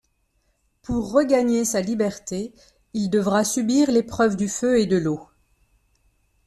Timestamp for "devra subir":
3.11-3.91